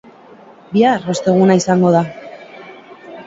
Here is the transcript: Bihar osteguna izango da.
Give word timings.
Bihar 0.77 1.05
osteguna 1.13 1.57
izango 1.63 1.91
da. 1.97 2.01